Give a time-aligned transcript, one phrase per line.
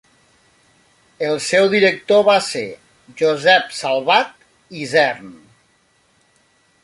[1.27, 2.65] El seu director va ser
[3.21, 4.33] Josep Salvat
[4.85, 5.31] Isern.